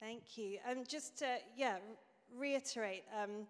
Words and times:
Thank 0.00 0.36
you. 0.36 0.58
Um, 0.70 0.84
just 0.86 1.18
to, 1.20 1.38
yeah, 1.56 1.76
reiterate, 2.38 3.04
um, 3.18 3.46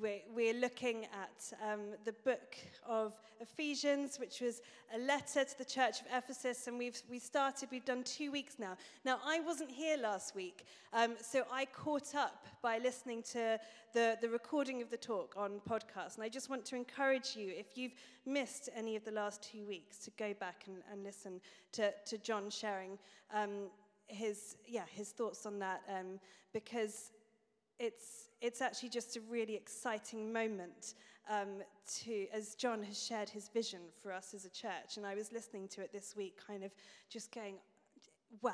we're, 0.00 0.20
we're, 0.34 0.54
looking 0.54 1.04
at 1.04 1.52
um, 1.62 1.80
the 2.06 2.14
book 2.24 2.56
of 2.88 3.12
Ephesians, 3.38 4.18
which 4.18 4.40
was 4.40 4.62
a 4.94 4.98
letter 4.98 5.44
to 5.44 5.58
the 5.58 5.64
church 5.64 6.00
of 6.00 6.06
Ephesus, 6.10 6.68
and 6.68 6.78
we've 6.78 7.02
we 7.10 7.18
started. 7.18 7.68
We've 7.70 7.84
done 7.84 8.02
two 8.04 8.32
weeks 8.32 8.54
now. 8.58 8.78
Now, 9.04 9.18
I 9.26 9.40
wasn't 9.40 9.70
here 9.70 9.98
last 9.98 10.34
week, 10.34 10.64
um, 10.94 11.16
so 11.20 11.44
I 11.52 11.66
caught 11.66 12.14
up 12.14 12.46
by 12.62 12.78
listening 12.78 13.22
to 13.32 13.60
the, 13.92 14.16
the 14.22 14.28
recording 14.30 14.80
of 14.80 14.90
the 14.90 14.96
talk 14.96 15.34
on 15.36 15.60
podcast. 15.68 16.14
And 16.14 16.24
I 16.24 16.30
just 16.30 16.48
want 16.48 16.64
to 16.66 16.76
encourage 16.76 17.36
you, 17.36 17.52
if 17.54 17.76
you've 17.76 17.94
missed 18.24 18.70
any 18.74 18.96
of 18.96 19.04
the 19.04 19.12
last 19.12 19.42
two 19.42 19.66
weeks, 19.66 19.98
to 19.98 20.10
go 20.12 20.32
back 20.32 20.64
and, 20.66 20.76
and 20.90 21.04
listen 21.04 21.42
to, 21.72 21.92
to 22.06 22.16
John 22.16 22.48
sharing 22.48 22.96
um, 23.34 23.68
his 24.10 24.56
yeah 24.66 24.84
his 24.90 25.10
thoughts 25.10 25.46
on 25.46 25.58
that 25.58 25.82
um, 25.88 26.18
because 26.52 27.12
it's 27.78 28.28
it's 28.40 28.60
actually 28.60 28.88
just 28.88 29.16
a 29.16 29.20
really 29.30 29.54
exciting 29.54 30.32
moment 30.32 30.94
um, 31.30 31.62
to 32.02 32.26
as 32.32 32.54
John 32.54 32.82
has 32.82 33.02
shared 33.02 33.28
his 33.28 33.48
vision 33.48 33.80
for 34.02 34.12
us 34.12 34.34
as 34.34 34.44
a 34.44 34.50
church, 34.50 34.96
and 34.96 35.06
I 35.06 35.14
was 35.14 35.32
listening 35.32 35.68
to 35.68 35.80
it 35.80 35.92
this 35.92 36.16
week, 36.16 36.38
kind 36.44 36.64
of 36.64 36.72
just 37.08 37.32
going, 37.32 37.54
wow. 38.42 38.52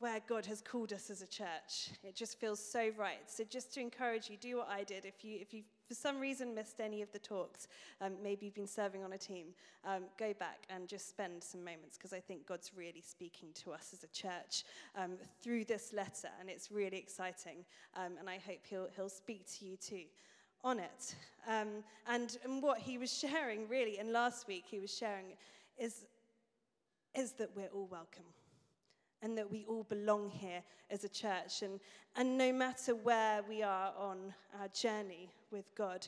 Where 0.00 0.20
God 0.26 0.46
has 0.46 0.62
called 0.62 0.94
us 0.94 1.10
as 1.10 1.20
a 1.20 1.26
church. 1.26 1.90
It 2.02 2.16
just 2.16 2.40
feels 2.40 2.58
so 2.58 2.90
right. 2.96 3.20
So, 3.26 3.44
just 3.44 3.74
to 3.74 3.80
encourage 3.80 4.30
you, 4.30 4.38
do 4.38 4.56
what 4.56 4.68
I 4.70 4.82
did. 4.82 5.04
If 5.04 5.22
you, 5.22 5.36
if 5.38 5.52
you 5.52 5.62
for 5.90 5.94
some 5.94 6.20
reason 6.20 6.54
missed 6.54 6.80
any 6.80 7.02
of 7.02 7.10
the 7.10 7.18
talks, 7.18 7.66
um, 8.00 8.12
maybe 8.22 8.46
you've 8.46 8.54
been 8.54 8.64
serving 8.64 9.02
on 9.02 9.12
a 9.14 9.18
team, 9.18 9.46
um, 9.84 10.04
go 10.16 10.32
back 10.32 10.60
and 10.72 10.86
just 10.86 11.08
spend 11.08 11.42
some 11.42 11.64
moments 11.64 11.98
because 11.98 12.12
I 12.12 12.20
think 12.20 12.46
God's 12.46 12.70
really 12.76 13.02
speaking 13.04 13.48
to 13.64 13.72
us 13.72 13.90
as 13.92 14.04
a 14.04 14.06
church 14.06 14.62
um, 14.94 15.14
through 15.42 15.64
this 15.64 15.92
letter, 15.92 16.28
and 16.38 16.48
it's 16.48 16.70
really 16.70 16.96
exciting. 16.96 17.64
Um, 17.96 18.12
and 18.20 18.30
I 18.30 18.38
hope 18.46 18.60
he'll, 18.70 18.86
he'll 18.94 19.08
speak 19.08 19.44
to 19.58 19.64
you 19.64 19.76
too 19.78 20.04
on 20.62 20.78
it. 20.78 21.16
Um, 21.48 21.82
and, 22.06 22.38
and 22.44 22.62
what 22.62 22.78
he 22.78 22.96
was 22.96 23.12
sharing, 23.12 23.66
really, 23.66 23.98
and 23.98 24.12
last 24.12 24.46
week 24.46 24.66
he 24.70 24.78
was 24.78 24.96
sharing, 24.96 25.32
is, 25.76 26.04
is 27.16 27.32
that 27.32 27.50
we're 27.56 27.70
all 27.74 27.88
welcome 27.90 28.26
and 29.22 29.36
that 29.36 29.50
we 29.50 29.64
all 29.68 29.84
belong 29.84 30.30
here 30.30 30.62
as 30.90 31.04
a 31.04 31.08
church. 31.08 31.62
And, 31.62 31.80
and 32.16 32.38
no 32.38 32.52
matter 32.52 32.94
where 32.94 33.42
we 33.48 33.62
are 33.62 33.92
on 33.98 34.34
our 34.60 34.68
journey 34.68 35.30
with 35.50 35.74
God, 35.74 36.06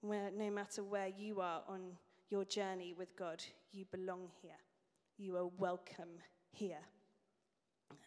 where, 0.00 0.30
no 0.36 0.50
matter 0.50 0.82
where 0.82 1.08
you 1.08 1.40
are 1.40 1.62
on 1.68 1.80
your 2.30 2.44
journey 2.44 2.94
with 2.96 3.14
God, 3.16 3.42
you 3.72 3.84
belong 3.90 4.28
here. 4.42 4.52
You 5.18 5.36
are 5.36 5.48
welcome 5.58 6.20
here. 6.50 6.82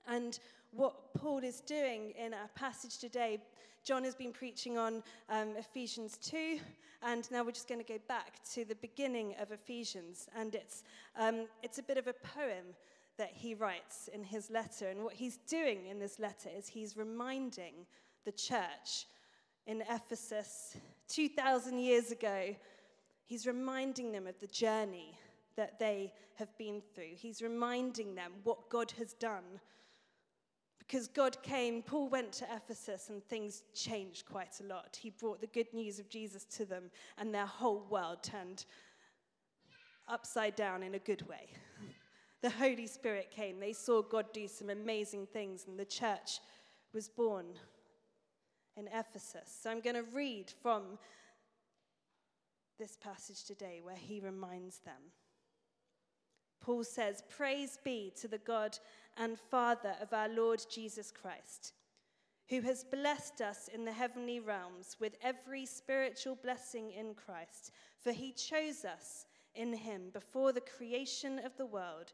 And 0.07 0.39
what 0.71 1.13
Paul 1.13 1.39
is 1.39 1.61
doing 1.61 2.13
in 2.17 2.33
our 2.33 2.47
passage 2.55 2.97
today, 2.97 3.39
John 3.83 4.03
has 4.03 4.15
been 4.15 4.31
preaching 4.31 4.77
on 4.77 5.03
um, 5.29 5.55
Ephesians 5.57 6.17
2, 6.17 6.59
and 7.03 7.29
now 7.31 7.43
we're 7.43 7.51
just 7.51 7.67
going 7.67 7.83
to 7.83 7.93
go 7.93 7.99
back 8.07 8.39
to 8.53 8.63
the 8.63 8.75
beginning 8.75 9.35
of 9.41 9.51
Ephesians. 9.51 10.27
And 10.37 10.55
it's, 10.55 10.83
um, 11.17 11.47
it's 11.63 11.79
a 11.79 11.83
bit 11.83 11.97
of 11.97 12.07
a 12.07 12.13
poem 12.13 12.75
that 13.21 13.33
he 13.35 13.53
writes 13.53 14.09
in 14.11 14.23
his 14.23 14.49
letter. 14.49 14.87
And 14.87 15.03
what 15.03 15.13
he's 15.13 15.37
doing 15.47 15.85
in 15.85 15.99
this 15.99 16.17
letter 16.17 16.49
is 16.57 16.67
he's 16.67 16.97
reminding 16.97 17.85
the 18.25 18.31
church 18.31 19.05
in 19.67 19.83
Ephesus 19.87 20.75
2,000 21.07 21.77
years 21.77 22.09
ago, 22.11 22.55
he's 23.27 23.45
reminding 23.45 24.11
them 24.11 24.25
of 24.25 24.39
the 24.39 24.47
journey 24.47 25.15
that 25.55 25.77
they 25.77 26.11
have 26.33 26.57
been 26.57 26.81
through. 26.95 27.13
He's 27.15 27.43
reminding 27.43 28.15
them 28.15 28.31
what 28.43 28.71
God 28.71 28.91
has 28.97 29.13
done. 29.13 29.59
Because 30.79 31.07
God 31.07 31.37
came, 31.43 31.83
Paul 31.83 32.09
went 32.09 32.31
to 32.33 32.47
Ephesus 32.51 33.09
and 33.09 33.23
things 33.25 33.61
changed 33.75 34.25
quite 34.25 34.59
a 34.61 34.67
lot. 34.67 34.97
He 34.99 35.11
brought 35.11 35.41
the 35.41 35.47
good 35.47 35.71
news 35.75 35.99
of 35.99 36.09
Jesus 36.09 36.43
to 36.55 36.65
them, 36.65 36.89
and 37.19 37.31
their 37.31 37.45
whole 37.45 37.85
world 37.87 38.23
turned 38.23 38.65
upside 40.07 40.55
down 40.55 40.81
in 40.81 40.95
a 40.95 40.99
good 40.99 41.21
way. 41.27 41.49
The 42.41 42.49
Holy 42.49 42.87
Spirit 42.87 43.31
came. 43.31 43.59
They 43.59 43.73
saw 43.73 44.01
God 44.01 44.25
do 44.33 44.47
some 44.47 44.69
amazing 44.69 45.27
things, 45.27 45.65
and 45.67 45.77
the 45.77 45.85
church 45.85 46.39
was 46.93 47.07
born 47.07 47.45
in 48.75 48.87
Ephesus. 48.87 49.59
So 49.61 49.69
I'm 49.69 49.81
going 49.81 49.95
to 49.95 50.05
read 50.13 50.51
from 50.61 50.97
this 52.79 52.97
passage 52.97 53.43
today 53.43 53.79
where 53.83 53.95
he 53.95 54.19
reminds 54.19 54.79
them. 54.79 55.11
Paul 56.61 56.83
says, 56.83 57.23
Praise 57.29 57.77
be 57.83 58.11
to 58.19 58.27
the 58.27 58.39
God 58.39 58.77
and 59.17 59.37
Father 59.37 59.93
of 60.01 60.13
our 60.13 60.29
Lord 60.29 60.63
Jesus 60.69 61.11
Christ, 61.11 61.73
who 62.49 62.61
has 62.61 62.83
blessed 62.83 63.41
us 63.41 63.69
in 63.73 63.85
the 63.85 63.91
heavenly 63.91 64.39
realms 64.39 64.97
with 64.99 65.15
every 65.21 65.65
spiritual 65.65 66.37
blessing 66.41 66.91
in 66.91 67.13
Christ, 67.13 67.71
for 67.99 68.11
he 68.11 68.31
chose 68.31 68.83
us 68.83 69.25
in 69.53 69.73
him 69.73 70.09
before 70.13 70.51
the 70.51 70.61
creation 70.61 71.39
of 71.39 71.55
the 71.57 71.65
world 71.65 72.13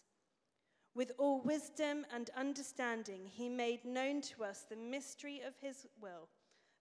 With 0.93 1.11
all 1.17 1.41
wisdom 1.41 2.05
and 2.13 2.29
understanding, 2.35 3.25
he 3.25 3.47
made 3.47 3.85
known 3.85 4.21
to 4.21 4.43
us 4.43 4.65
the 4.69 4.75
mystery 4.75 5.41
of 5.45 5.53
his 5.61 5.87
will, 6.01 6.27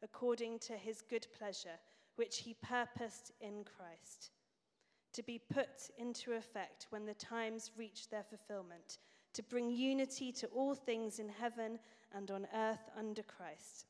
according 0.02 0.58
to 0.60 0.72
his 0.72 1.02
good 1.02 1.26
pleasure, 1.38 1.78
which 2.16 2.38
he 2.38 2.54
purposed 2.54 3.32
in 3.40 3.64
Christ, 3.64 4.30
to 5.12 5.22
be 5.22 5.38
put 5.38 5.90
into 5.96 6.32
effect 6.32 6.86
when 6.90 7.06
the 7.06 7.14
times 7.14 7.70
reach 7.76 8.08
their 8.08 8.24
fulfillment, 8.24 8.98
to 9.32 9.42
bring 9.44 9.70
unity 9.70 10.32
to 10.32 10.48
all 10.48 10.74
things 10.74 11.20
in 11.20 11.28
heaven 11.28 11.78
and 12.12 12.30
on 12.32 12.48
earth 12.52 12.90
under 12.98 13.22
Christ. 13.22 13.86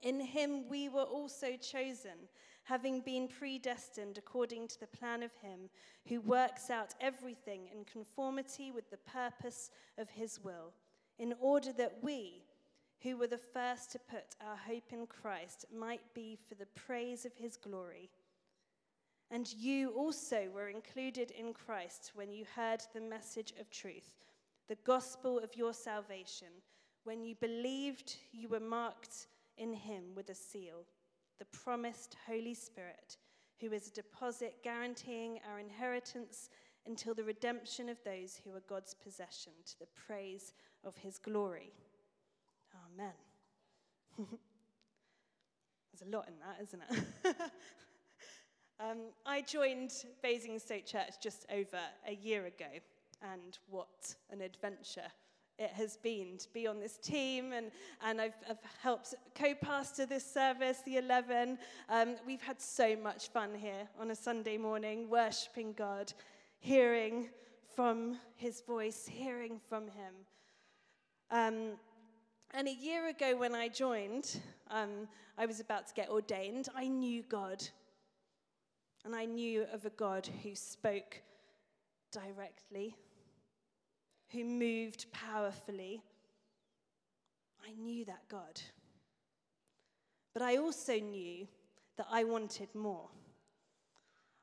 In 0.00 0.20
him 0.20 0.68
we 0.68 0.88
were 0.88 1.02
also 1.02 1.56
chosen 1.56 2.28
having 2.64 3.00
been 3.00 3.28
predestined 3.28 4.18
according 4.18 4.66
to 4.66 4.80
the 4.80 4.86
plan 4.86 5.22
of 5.22 5.32
Him 5.42 5.68
who 6.08 6.20
works 6.20 6.70
out 6.70 6.94
everything 7.00 7.68
in 7.72 7.84
conformity 7.84 8.70
with 8.70 8.90
the 8.90 8.96
purpose 8.96 9.70
of 9.98 10.08
His 10.10 10.42
will, 10.42 10.72
in 11.18 11.34
order 11.40 11.72
that 11.74 11.98
we, 12.02 12.42
who 13.02 13.18
were 13.18 13.26
the 13.26 13.38
first 13.38 13.92
to 13.92 13.98
put 13.98 14.34
our 14.40 14.56
hope 14.56 14.92
in 14.92 15.06
Christ, 15.06 15.66
might 15.74 16.02
be 16.14 16.38
for 16.48 16.54
the 16.54 16.66
praise 16.74 17.26
of 17.26 17.36
His 17.36 17.56
glory. 17.56 18.08
And 19.30 19.52
you 19.54 19.90
also 19.90 20.48
were 20.54 20.68
included 20.68 21.32
in 21.32 21.52
Christ 21.52 22.12
when 22.14 22.32
you 22.32 22.44
heard 22.56 22.82
the 22.94 23.00
message 23.00 23.52
of 23.60 23.70
truth, 23.70 24.24
the 24.68 24.78
gospel 24.86 25.38
of 25.38 25.56
your 25.56 25.74
salvation. 25.74 26.48
When 27.04 27.22
you 27.22 27.34
believed, 27.34 28.16
you 28.32 28.48
were 28.48 28.60
marked 28.60 29.26
in 29.58 29.74
Him 29.74 30.04
with 30.14 30.30
a 30.30 30.34
seal 30.34 30.86
the 31.38 31.44
promised 31.46 32.16
Holy 32.26 32.54
Spirit, 32.54 33.16
who 33.60 33.72
is 33.72 33.88
a 33.88 33.92
deposit 33.92 34.56
guaranteeing 34.62 35.40
our 35.50 35.58
inheritance 35.58 36.50
until 36.86 37.14
the 37.14 37.24
redemption 37.24 37.88
of 37.88 37.96
those 38.04 38.40
who 38.44 38.50
are 38.54 38.62
God's 38.68 38.94
possession, 38.94 39.52
to 39.66 39.78
the 39.78 39.88
praise 40.06 40.52
of 40.84 40.96
his 40.96 41.18
glory. 41.18 41.72
Amen. 42.92 43.12
There's 44.18 46.06
a 46.06 46.16
lot 46.16 46.28
in 46.28 46.34
that, 46.40 46.58
isn't 46.62 46.82
it? 46.90 47.36
um, 48.80 48.98
I 49.24 49.40
joined 49.40 49.92
Basingstoke 50.22 50.84
Church 50.84 51.14
just 51.22 51.46
over 51.50 51.78
a 52.06 52.14
year 52.14 52.46
ago, 52.46 52.66
and 53.22 53.58
what 53.68 54.14
an 54.30 54.40
adventure 54.40 55.10
it 55.58 55.70
has 55.70 55.96
been 55.96 56.36
to 56.38 56.48
be 56.52 56.66
on 56.66 56.80
this 56.80 56.96
team, 56.96 57.52
and, 57.52 57.70
and 58.04 58.20
I've, 58.20 58.34
I've 58.48 58.58
helped 58.82 59.14
co 59.34 59.54
pastor 59.54 60.04
this 60.04 60.28
service, 60.28 60.82
the 60.84 60.96
11. 60.96 61.58
Um, 61.88 62.16
we've 62.26 62.42
had 62.42 62.60
so 62.60 62.96
much 62.96 63.28
fun 63.28 63.50
here 63.54 63.88
on 64.00 64.10
a 64.10 64.16
Sunday 64.16 64.56
morning, 64.56 65.08
worshiping 65.08 65.72
God, 65.72 66.12
hearing 66.58 67.28
from 67.74 68.18
his 68.36 68.62
voice, 68.62 69.06
hearing 69.06 69.60
from 69.68 69.84
him. 69.84 70.14
Um, 71.30 71.78
and 72.52 72.68
a 72.68 72.74
year 72.74 73.08
ago, 73.08 73.36
when 73.36 73.54
I 73.54 73.68
joined, 73.68 74.40
um, 74.70 75.08
I 75.38 75.46
was 75.46 75.60
about 75.60 75.86
to 75.88 75.94
get 75.94 76.08
ordained. 76.08 76.68
I 76.74 76.88
knew 76.88 77.22
God. 77.28 77.62
And 79.04 79.14
I 79.14 79.24
knew 79.24 79.66
of 79.72 79.84
a 79.84 79.90
God 79.90 80.28
who 80.42 80.54
spoke 80.54 81.20
directly 82.12 82.96
who 84.34 84.44
moved 84.44 85.06
powerfully, 85.12 86.02
I 87.66 87.72
knew 87.80 88.04
that 88.04 88.28
God. 88.28 88.60
But 90.32 90.42
I 90.42 90.56
also 90.56 90.98
knew 90.98 91.46
that 91.96 92.08
I 92.10 92.24
wanted 92.24 92.74
more. 92.74 93.08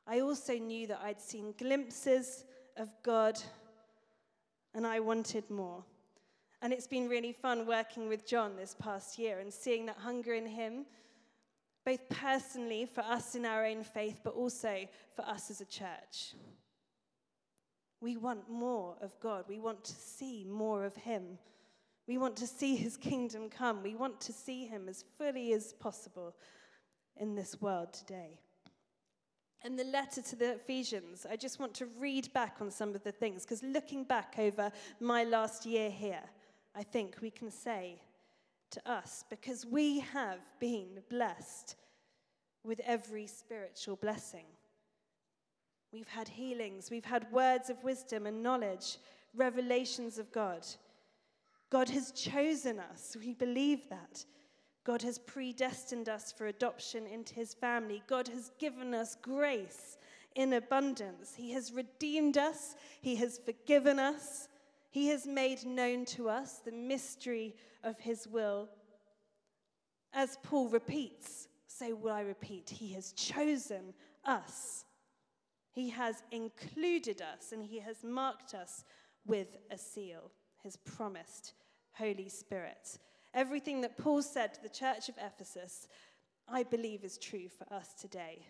I 0.07 0.21
also 0.21 0.57
knew 0.57 0.87
that 0.87 1.01
I'd 1.03 1.21
seen 1.21 1.53
glimpses 1.57 2.45
of 2.77 2.89
God 3.03 3.37
and 4.73 4.87
I 4.87 4.99
wanted 5.01 5.49
more. 5.49 5.83
And 6.61 6.71
it's 6.71 6.87
been 6.87 7.09
really 7.09 7.33
fun 7.33 7.67
working 7.67 8.07
with 8.07 8.25
John 8.25 8.55
this 8.55 8.75
past 8.79 9.19
year 9.19 9.39
and 9.39 9.53
seeing 9.53 9.85
that 9.87 9.97
hunger 9.97 10.33
in 10.33 10.45
him, 10.45 10.85
both 11.85 12.07
personally 12.09 12.85
for 12.85 13.01
us 13.01 13.35
in 13.35 13.45
our 13.45 13.65
own 13.65 13.83
faith, 13.83 14.21
but 14.23 14.35
also 14.35 14.87
for 15.15 15.23
us 15.23 15.51
as 15.51 15.59
a 15.59 15.65
church. 15.65 16.35
We 18.01 18.17
want 18.17 18.49
more 18.49 18.95
of 19.01 19.17
God. 19.19 19.45
We 19.47 19.59
want 19.59 19.83
to 19.85 19.93
see 19.93 20.43
more 20.43 20.85
of 20.85 20.95
Him. 20.95 21.37
We 22.07 22.17
want 22.17 22.35
to 22.37 22.47
see 22.47 22.75
His 22.75 22.97
kingdom 22.97 23.47
come. 23.47 23.83
We 23.83 23.95
want 23.95 24.19
to 24.21 24.33
see 24.33 24.65
Him 24.65 24.89
as 24.89 25.05
fully 25.17 25.53
as 25.53 25.73
possible 25.73 26.35
in 27.15 27.35
this 27.35 27.61
world 27.61 27.93
today. 27.93 28.39
And 29.63 29.77
the 29.77 29.83
letter 29.83 30.23
to 30.23 30.35
the 30.35 30.53
Ephesians, 30.53 31.27
I 31.29 31.35
just 31.35 31.59
want 31.59 31.75
to 31.75 31.85
read 31.99 32.33
back 32.33 32.55
on 32.59 32.71
some 32.71 32.95
of 32.95 33.03
the 33.03 33.11
things, 33.11 33.43
because 33.43 33.61
looking 33.61 34.03
back 34.03 34.35
over 34.39 34.71
my 34.99 35.23
last 35.23 35.67
year 35.67 35.91
here, 35.91 36.23
I 36.75 36.81
think 36.81 37.17
we 37.21 37.29
can 37.29 37.51
say 37.51 38.01
to 38.71 38.91
us, 38.91 39.23
because 39.29 39.63
we 39.63 39.99
have 39.99 40.39
been 40.59 41.03
blessed 41.11 41.75
with 42.63 42.79
every 42.85 43.27
spiritual 43.27 43.97
blessing. 43.97 44.45
We've 45.91 46.07
had 46.07 46.29
healings, 46.29 46.89
we've 46.89 47.05
had 47.05 47.31
words 47.31 47.69
of 47.69 47.83
wisdom 47.83 48.25
and 48.25 48.41
knowledge, 48.41 48.97
revelations 49.35 50.17
of 50.17 50.31
God. 50.31 50.65
God 51.69 51.89
has 51.89 52.11
chosen 52.11 52.79
us, 52.79 53.17
we 53.19 53.33
believe 53.33 53.89
that. 53.89 54.25
God 54.83 55.01
has 55.03 55.19
predestined 55.19 56.09
us 56.09 56.31
for 56.31 56.47
adoption 56.47 57.05
into 57.05 57.35
his 57.35 57.53
family. 57.53 58.01
God 58.07 58.27
has 58.29 58.51
given 58.57 58.95
us 58.95 59.15
grace 59.21 59.97
in 60.35 60.53
abundance. 60.53 61.33
He 61.35 61.51
has 61.51 61.71
redeemed 61.71 62.37
us, 62.37 62.75
he 63.01 63.15
has 63.17 63.39
forgiven 63.39 63.99
us, 63.99 64.47
he 64.89 65.07
has 65.07 65.27
made 65.27 65.65
known 65.65 66.05
to 66.05 66.29
us 66.29 66.59
the 66.59 66.71
mystery 66.71 67.55
of 67.83 67.99
his 67.99 68.27
will. 68.27 68.69
As 70.13 70.37
Paul 70.43 70.69
repeats, 70.69 71.47
so 71.67 71.95
will 71.95 72.11
I 72.11 72.21
repeat, 72.21 72.69
he 72.69 72.93
has 72.93 73.13
chosen 73.13 73.93
us. 74.25 74.85
He 75.71 75.89
has 75.89 76.23
included 76.31 77.21
us 77.21 77.51
and 77.51 77.63
he 77.63 77.79
has 77.79 78.03
marked 78.03 78.53
us 78.53 78.83
with 79.25 79.57
a 79.69 79.77
seal, 79.77 80.31
his 80.63 80.75
promised 80.77 81.53
Holy 81.93 82.29
Spirit. 82.29 82.97
Everything 83.33 83.81
that 83.81 83.97
Paul 83.97 84.21
said 84.21 84.53
to 84.53 84.61
the 84.61 84.69
church 84.69 85.07
of 85.07 85.15
Ephesus, 85.17 85.87
I 86.47 86.63
believe 86.63 87.03
is 87.03 87.17
true 87.17 87.47
for 87.47 87.71
us 87.73 87.93
today 87.93 88.45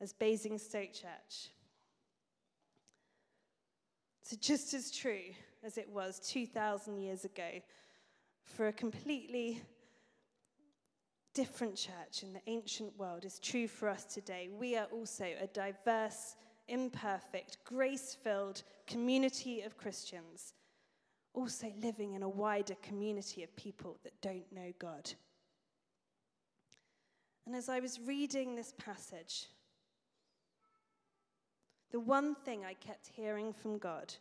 as 0.00 0.12
Basingstoke 0.12 0.92
Church. 0.92 1.50
So, 4.22 4.36
just 4.40 4.74
as 4.74 4.90
true 4.90 5.32
as 5.64 5.78
it 5.78 5.88
was 5.88 6.20
2,000 6.20 7.00
years 7.00 7.24
ago 7.24 7.62
for 8.44 8.68
a 8.68 8.72
completely 8.72 9.62
different 11.34 11.76
church 11.76 12.22
in 12.22 12.32
the 12.32 12.42
ancient 12.46 12.96
world 12.98 13.24
is 13.24 13.38
true 13.38 13.68
for 13.68 13.88
us 13.88 14.04
today. 14.04 14.48
We 14.50 14.76
are 14.76 14.86
also 14.92 15.26
a 15.40 15.46
diverse, 15.48 16.36
imperfect, 16.68 17.58
grace 17.64 18.16
filled 18.22 18.62
community 18.86 19.62
of 19.62 19.76
Christians 19.76 20.54
also 21.38 21.72
living 21.80 22.14
in 22.14 22.22
a 22.22 22.28
wider 22.28 22.74
community 22.82 23.42
of 23.42 23.54
people 23.56 23.96
that 24.02 24.20
don't 24.20 24.50
know 24.52 24.72
God. 24.78 25.10
And 27.46 27.54
as 27.54 27.68
I 27.68 27.80
was 27.80 28.00
reading 28.00 28.56
this 28.56 28.74
passage, 28.76 29.46
the 31.90 32.00
one 32.00 32.34
thing 32.34 32.64
I 32.64 32.74
kept 32.74 33.06
hearing 33.06 33.52
from 33.52 33.78
God, 33.78 34.12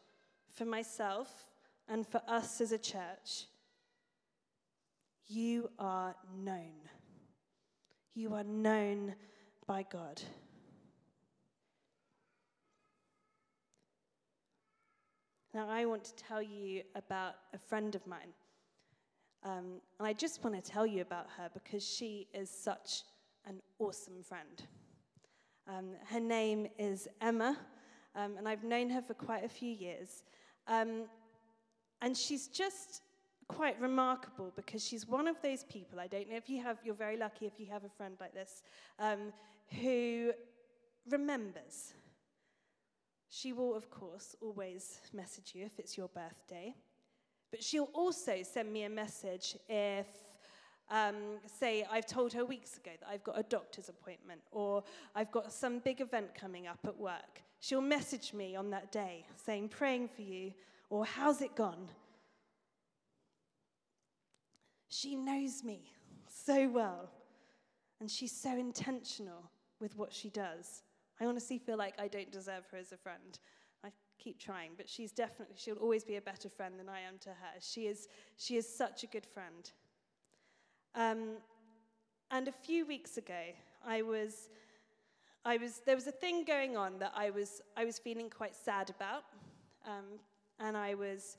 for 0.53 0.65
myself 0.65 1.47
and 1.89 2.07
for 2.07 2.21
us 2.27 2.61
as 2.61 2.71
a 2.71 2.77
church, 2.77 3.45
you 5.27 5.69
are 5.77 6.15
known. 6.37 6.87
You 8.17 8.33
are 8.33 8.43
known 8.43 9.13
by 9.67 9.85
God. 9.91 10.19
Now, 15.53 15.69
I 15.69 15.85
want 15.85 16.03
to 16.05 16.15
tell 16.15 16.41
you 16.41 16.81
about 16.95 17.35
a 17.53 17.59
friend 17.59 17.93
of 17.93 18.07
mine. 18.07 18.33
Um, 19.43 19.81
and 19.99 20.07
I 20.07 20.13
just 20.13 20.43
want 20.43 20.55
to 20.55 20.67
tell 20.67 20.83
you 20.83 21.03
about 21.03 21.27
her 21.37 21.51
because 21.53 21.87
she 21.87 22.27
is 22.33 22.49
such 22.49 23.03
an 23.45 23.61
awesome 23.77 24.23
friend. 24.23 24.63
Um, 25.67 25.91
her 26.07 26.19
name 26.19 26.65
is 26.79 27.07
Emma, 27.21 27.55
um, 28.15 28.35
and 28.35 28.47
I've 28.47 28.63
known 28.63 28.89
her 28.89 29.01
for 29.03 29.13
quite 29.13 29.45
a 29.45 29.49
few 29.49 29.71
years. 29.71 30.23
Um, 30.67 31.03
and 32.01 32.17
she's 32.17 32.47
just 32.47 33.03
quite 33.47 33.79
remarkable 33.79 34.51
because 34.55 34.85
she's 34.85 35.07
one 35.07 35.27
of 35.27 35.41
those 35.41 35.63
people, 35.63 35.99
I 35.99 36.07
don't 36.07 36.29
know 36.29 36.37
if 36.37 36.49
you 36.49 36.61
have, 36.61 36.77
you're 36.83 36.95
very 36.95 37.17
lucky 37.17 37.45
if 37.45 37.59
you 37.59 37.67
have 37.67 37.83
a 37.83 37.89
friend 37.89 38.15
like 38.19 38.33
this, 38.33 38.61
um, 38.99 39.33
who 39.81 40.31
remembers. 41.09 41.93
She 43.29 43.53
will, 43.53 43.75
of 43.75 43.89
course, 43.89 44.35
always 44.41 44.99
message 45.13 45.51
you 45.53 45.65
if 45.65 45.79
it's 45.79 45.97
your 45.97 46.07
birthday. 46.07 46.75
But 47.51 47.63
she'll 47.63 47.89
also 47.93 48.43
send 48.43 48.71
me 48.71 48.83
a 48.83 48.89
message 48.89 49.55
if, 49.69 50.07
um, 50.89 51.39
say, 51.45 51.85
I've 51.89 52.05
told 52.05 52.33
her 52.33 52.45
weeks 52.45 52.77
ago 52.77 52.91
that 52.99 53.07
I've 53.09 53.23
got 53.23 53.39
a 53.39 53.43
doctor's 53.43 53.89
appointment 53.89 54.41
or 54.51 54.83
I've 55.15 55.31
got 55.31 55.51
some 55.51 55.79
big 55.79 56.01
event 56.01 56.35
coming 56.35 56.67
up 56.67 56.79
at 56.85 56.97
work. 56.97 57.41
She'll 57.59 57.81
message 57.81 58.33
me 58.33 58.55
on 58.55 58.69
that 58.71 58.91
day 58.91 59.25
saying, 59.45 59.69
praying 59.69 60.09
for 60.09 60.21
you, 60.21 60.53
or 60.89 61.05
how's 61.05 61.41
it 61.41 61.55
gone? 61.55 61.87
She 64.89 65.15
knows 65.15 65.63
me 65.63 65.91
so 66.27 66.69
well, 66.69 67.09
and 67.99 68.09
she's 68.09 68.31
so 68.31 68.57
intentional 68.57 69.51
with 69.79 69.97
what 69.97 70.13
she 70.13 70.29
does. 70.29 70.83
I 71.19 71.25
honestly 71.25 71.57
feel 71.57 71.77
like 71.77 71.95
I 71.99 72.07
don't 72.07 72.31
deserve 72.31 72.65
her 72.71 72.77
as 72.77 72.91
a 72.91 72.97
friend. 72.97 73.39
I 73.83 73.89
keep 74.17 74.39
trying, 74.39 74.71
but 74.77 74.87
she's 74.87 75.11
definitely, 75.11 75.55
she'll 75.57 75.77
always 75.77 76.03
be 76.03 76.15
a 76.15 76.21
better 76.21 76.49
friend 76.49 76.79
than 76.79 76.89
I 76.89 77.01
am 77.01 77.17
to 77.21 77.29
her. 77.29 77.59
She 77.59 77.87
is, 77.87 78.07
she 78.37 78.55
is 78.55 78.67
such 78.67 79.03
a 79.03 79.07
good 79.07 79.25
friend. 79.25 79.71
Um, 80.95 81.37
and 82.31 82.47
a 82.47 82.51
few 82.51 82.85
weeks 82.85 83.17
ago, 83.17 83.53
I 83.85 84.01
was, 84.01 84.49
I 85.45 85.57
was, 85.57 85.81
there 85.85 85.95
was 85.95 86.07
a 86.07 86.11
thing 86.11 86.43
going 86.43 86.75
on 86.75 86.99
that 86.99 87.13
I 87.15 87.29
was, 87.29 87.61
I 87.75 87.85
was 87.85 87.99
feeling 87.99 88.29
quite 88.29 88.55
sad 88.55 88.89
about, 88.89 89.23
um, 89.85 90.19
and 90.59 90.75
I 90.75 90.95
was 90.95 91.37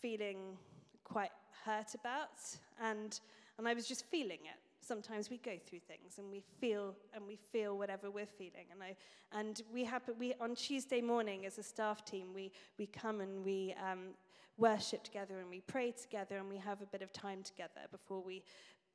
feeling 0.00 0.56
quite 1.04 1.30
hurt 1.64 1.94
about, 1.94 2.40
and, 2.82 3.20
and 3.58 3.66
I 3.66 3.74
was 3.74 3.86
just 3.86 4.04
feeling 4.06 4.40
it. 4.44 4.58
Sometimes 4.80 5.30
we 5.30 5.38
go 5.38 5.52
through 5.66 5.80
things 5.80 6.18
and 6.18 6.30
we 6.30 6.42
feel 6.60 6.94
and 7.14 7.26
we 7.26 7.36
feel 7.36 7.78
whatever 7.78 8.10
we're 8.10 8.26
feeling. 8.26 8.66
And 8.70 8.82
I 8.82 8.94
and 9.32 9.62
we 9.72 9.82
happen 9.82 10.14
we 10.18 10.34
on 10.40 10.54
Tuesday 10.54 11.00
morning 11.00 11.46
as 11.46 11.56
a 11.56 11.62
staff 11.62 12.04
team 12.04 12.34
we 12.34 12.52
we 12.78 12.86
come 12.86 13.22
and 13.22 13.42
we 13.42 13.74
um, 13.90 14.10
worship 14.58 15.02
together 15.02 15.38
and 15.40 15.48
we 15.48 15.60
pray 15.60 15.90
together 15.90 16.36
and 16.36 16.50
we 16.50 16.58
have 16.58 16.82
a 16.82 16.86
bit 16.86 17.00
of 17.00 17.12
time 17.14 17.42
together 17.42 17.80
before 17.90 18.22
we 18.22 18.42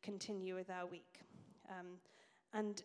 continue 0.04 0.54
with 0.54 0.70
our 0.70 0.86
week. 0.86 1.22
Um, 1.70 1.98
and 2.54 2.84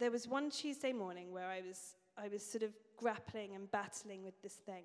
there 0.00 0.10
was 0.10 0.26
one 0.26 0.50
Tuesday 0.50 0.92
morning 0.92 1.32
where 1.32 1.46
I 1.46 1.62
was 1.66 1.94
I 2.18 2.26
was 2.26 2.44
sort 2.44 2.64
of 2.64 2.72
grappling 2.96 3.54
and 3.54 3.70
battling 3.70 4.24
with 4.24 4.40
this 4.42 4.54
thing. 4.54 4.82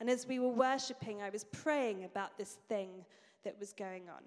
And 0.00 0.08
as 0.08 0.26
we 0.26 0.38
were 0.38 0.48
worshiping 0.48 1.20
I 1.20 1.28
was 1.28 1.44
praying 1.44 2.04
about 2.04 2.38
this 2.38 2.56
thing 2.70 3.04
that 3.44 3.58
was 3.58 3.72
going 3.72 4.08
on 4.08 4.22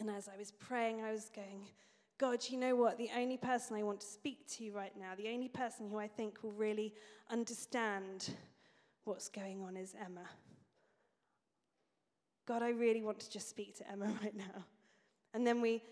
and 0.00 0.10
as 0.10 0.28
I 0.28 0.36
was 0.36 0.52
praying, 0.52 1.02
I 1.02 1.12
was 1.12 1.30
going, 1.34 1.62
God, 2.18 2.40
you 2.48 2.58
know 2.58 2.76
what? 2.76 2.98
The 2.98 3.10
only 3.16 3.36
person 3.36 3.76
I 3.76 3.82
want 3.82 4.00
to 4.00 4.06
speak 4.06 4.46
to 4.56 4.70
right 4.72 4.92
now, 4.98 5.12
the 5.16 5.28
only 5.28 5.48
person 5.48 5.88
who 5.88 5.98
I 5.98 6.08
think 6.08 6.42
will 6.42 6.52
really 6.52 6.94
understand 7.30 8.30
what's 9.04 9.28
going 9.28 9.62
on 9.62 9.76
is 9.76 9.94
Emma. 9.98 10.28
God, 12.46 12.62
I 12.62 12.70
really 12.70 13.02
want 13.02 13.20
to 13.20 13.30
just 13.30 13.48
speak 13.48 13.76
to 13.78 13.90
Emma 13.90 14.06
right 14.22 14.36
now. 14.36 14.64
And 15.34 15.46
then 15.46 15.60
we, 15.60 15.82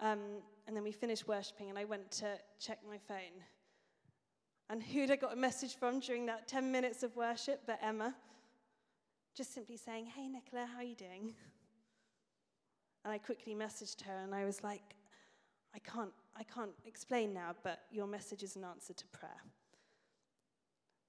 um, 0.00 0.20
and 0.66 0.76
then 0.76 0.82
we 0.82 0.92
finished 0.92 1.26
worshiping, 1.26 1.68
and 1.68 1.78
I 1.78 1.84
went 1.84 2.10
to 2.12 2.38
check 2.58 2.78
my 2.88 2.98
phone. 3.08 3.42
And 4.68 4.82
who'd 4.82 5.10
I 5.10 5.16
got 5.16 5.32
a 5.32 5.36
message 5.36 5.74
from 5.74 5.98
during 5.98 6.26
that 6.26 6.46
10 6.46 6.70
minutes 6.70 7.02
of 7.02 7.16
worship 7.16 7.62
but 7.66 7.78
Emma? 7.82 8.14
Just 9.40 9.54
simply 9.54 9.78
saying, 9.78 10.04
Hey, 10.04 10.28
Nicola, 10.28 10.66
how 10.70 10.80
are 10.80 10.84
you 10.84 10.94
doing? 10.94 11.32
And 13.02 13.14
I 13.14 13.16
quickly 13.16 13.54
messaged 13.54 14.02
her 14.02 14.18
and 14.22 14.34
I 14.34 14.44
was 14.44 14.62
like, 14.62 14.82
I 15.74 15.78
can't, 15.78 16.12
I 16.36 16.42
can't 16.42 16.74
explain 16.84 17.32
now, 17.32 17.54
but 17.64 17.80
your 17.90 18.06
message 18.06 18.42
is 18.42 18.56
an 18.56 18.64
answer 18.64 18.92
to 18.92 19.06
prayer. 19.06 19.40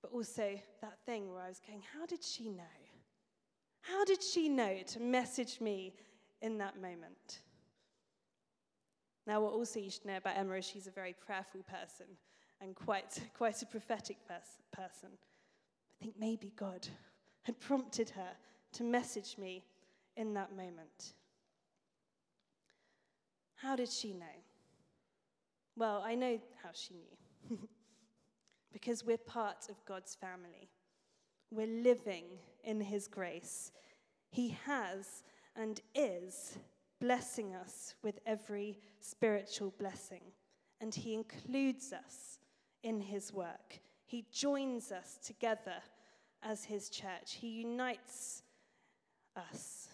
But 0.01 0.13
also 0.13 0.57
that 0.81 0.99
thing 1.05 1.29
where 1.29 1.41
I 1.41 1.49
was 1.49 1.59
going, 1.59 1.83
how 1.93 2.05
did 2.05 2.23
she 2.23 2.47
know? 2.47 2.79
How 3.81 4.05
did 4.05 4.23
she 4.23 4.47
know 4.47 4.77
to 4.87 5.01
message 5.01 5.59
me 5.59 5.91
in 6.41 6.57
that 6.59 6.81
moment. 6.81 7.41
Now, 9.27 9.41
what 9.41 9.51
also 9.51 9.81
you 9.81 9.89
should 9.89 10.05
know 10.05 10.15
about 10.15 10.37
Emma 10.37 10.53
is 10.53 10.65
she's 10.65 10.87
a 10.87 10.91
very 10.91 11.13
prayerful 11.25 11.63
person 11.63 12.07
and 12.61 12.73
quite, 12.73 13.19
quite 13.37 13.61
a 13.61 13.65
prophetic 13.65 14.17
pers- 14.25 14.61
person. 14.71 15.09
I 15.11 16.03
think 16.03 16.15
maybe 16.17 16.53
God 16.55 16.87
had 17.43 17.59
prompted 17.59 18.09
her 18.11 18.31
to 18.73 18.83
message 18.83 19.37
me 19.37 19.63
in 20.15 20.33
that 20.33 20.55
moment. 20.55 21.13
How 23.55 23.75
did 23.75 23.89
she 23.89 24.13
know? 24.13 24.25
Well, 25.75 26.03
I 26.05 26.15
know 26.15 26.39
how 26.63 26.69
she 26.73 26.95
knew. 26.95 27.57
because 28.73 29.05
we're 29.05 29.17
part 29.17 29.67
of 29.69 29.83
God's 29.85 30.15
family. 30.15 30.69
We're 31.51 31.83
living 31.83 32.23
in 32.63 32.81
His 32.81 33.07
grace. 33.07 33.71
He 34.29 34.57
has 34.65 35.23
and 35.55 35.81
is 35.93 36.57
blessing 36.99 37.55
us 37.55 37.95
with 38.03 38.19
every 38.25 38.79
spiritual 38.99 39.73
blessing, 39.77 40.21
and 40.79 40.93
He 40.93 41.13
includes 41.13 41.91
us 41.91 42.39
in 42.83 43.01
His 43.01 43.33
work. 43.33 43.79
He 44.05 44.25
joins 44.31 44.91
us 44.91 45.19
together 45.23 45.81
as 46.43 46.63
His 46.65 46.89
church. 46.89 47.35
He 47.39 47.47
unites 47.47 48.43
us, 49.35 49.89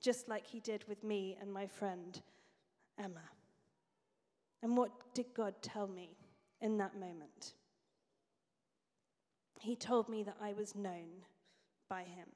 just 0.00 0.28
like 0.28 0.46
He 0.46 0.60
did 0.60 0.84
with 0.88 1.02
me 1.04 1.36
and 1.40 1.52
my 1.52 1.66
friend 1.66 2.20
Emma. 2.98 3.28
And 4.62 4.76
what 4.76 4.90
did 5.14 5.26
God 5.34 5.54
tell 5.62 5.86
me 5.86 6.16
in 6.60 6.78
that 6.78 6.98
moment? 6.98 7.54
He 9.60 9.76
told 9.76 10.08
me 10.08 10.22
that 10.24 10.36
I 10.40 10.52
was 10.52 10.74
known 10.74 11.24
by 11.88 12.02
Him, 12.02 12.28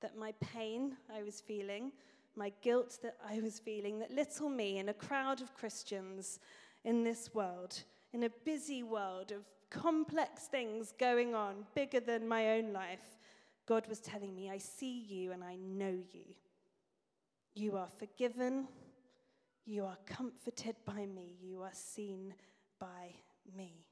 that 0.00 0.16
my 0.16 0.32
pain 0.40 0.96
I 1.14 1.22
was 1.22 1.40
feeling, 1.40 1.92
my 2.34 2.52
guilt 2.60 2.98
that 3.02 3.16
I 3.28 3.40
was 3.40 3.58
feeling, 3.58 3.98
that 3.98 4.10
little 4.10 4.48
me 4.48 4.78
in 4.78 4.88
a 4.88 4.94
crowd 4.94 5.40
of 5.40 5.54
Christians 5.54 6.38
in 6.84 7.02
this 7.02 7.34
world, 7.34 7.82
in 8.12 8.24
a 8.24 8.30
busy 8.44 8.82
world 8.82 9.32
of 9.32 9.44
complex 9.70 10.44
things 10.44 10.92
going 10.98 11.34
on, 11.34 11.66
bigger 11.74 12.00
than 12.00 12.28
my 12.28 12.52
own 12.52 12.72
life, 12.72 13.18
God 13.66 13.86
was 13.88 14.00
telling 14.00 14.34
me, 14.34 14.50
I 14.50 14.58
see 14.58 15.00
you 15.08 15.32
and 15.32 15.42
I 15.42 15.56
know 15.56 15.98
you. 16.12 16.24
You 17.54 17.76
are 17.76 17.88
forgiven. 17.98 18.68
You 19.64 19.84
are 19.84 19.98
comforted 20.06 20.76
by 20.84 21.06
me. 21.06 21.36
You 21.42 21.62
are 21.62 21.72
seen 21.72 22.34
by 22.78 23.14
me. 23.56 23.86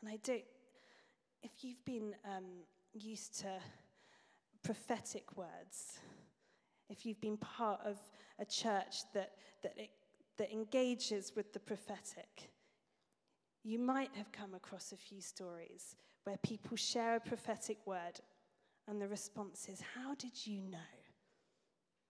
And 0.00 0.10
I 0.10 0.18
don't, 0.22 0.44
if 1.42 1.64
you've 1.64 1.84
been 1.84 2.14
um, 2.24 2.44
used 2.92 3.40
to 3.40 3.48
prophetic 4.62 5.36
words, 5.36 5.98
if 6.88 7.04
you've 7.04 7.20
been 7.20 7.38
part 7.38 7.80
of 7.84 7.98
a 8.38 8.44
church 8.44 8.96
that, 9.14 9.32
that, 9.62 9.72
it, 9.76 9.90
that 10.38 10.52
engages 10.52 11.32
with 11.34 11.52
the 11.52 11.58
prophetic, 11.58 12.50
you 13.66 13.80
might 13.80 14.10
have 14.14 14.30
come 14.30 14.54
across 14.54 14.92
a 14.92 14.96
few 14.96 15.20
stories 15.20 15.96
where 16.22 16.36
people 16.38 16.76
share 16.76 17.16
a 17.16 17.20
prophetic 17.20 17.78
word 17.84 18.20
and 18.86 19.02
the 19.02 19.08
response 19.08 19.68
is, 19.68 19.82
How 19.96 20.14
did 20.14 20.46
you 20.46 20.60
know? 20.70 20.78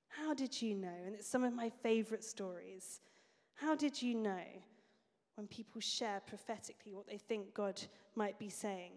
How 0.09 0.35
did 0.35 0.61
you 0.61 0.75
know? 0.75 0.93
And 1.07 1.15
it's 1.15 1.27
some 1.27 1.45
of 1.45 1.55
my 1.55 1.71
favorite 1.83 2.25
stories. 2.25 3.01
How 3.55 3.75
did 3.75 4.03
you 4.03 4.15
know 4.15 4.45
when 5.37 5.47
people 5.47 5.81
share 5.81 6.21
prophetically 6.27 6.93
what 6.93 7.09
they 7.09 7.17
think 7.17 7.55
God 7.55 7.81
might 8.15 8.39
be 8.39 8.51
saying? 8.51 8.93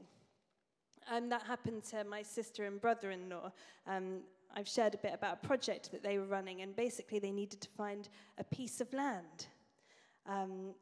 And 1.10 1.32
that 1.32 1.44
happened 1.44 1.86
to 1.86 2.04
my 2.04 2.22
sister 2.22 2.66
and 2.66 2.80
brother 2.82 3.12
in 3.12 3.30
law. 3.30 3.54
Um, 3.88 4.20
I've 4.54 4.68
shared 4.68 4.96
a 4.96 4.98
bit 4.98 5.13
about 5.13 5.39
a 5.42 5.48
project 5.48 5.92
that 5.94 6.04
they 6.04 6.18
were 6.18 6.25
running, 6.25 6.62
and 6.62 6.75
basically, 6.75 7.20
they 7.20 7.32
needed 7.32 7.62
to 7.62 7.70
find 7.70 8.10
a 8.38 8.44
piece 8.44 8.82
of 8.82 8.92
land 8.92 9.48
um, 10.28 10.74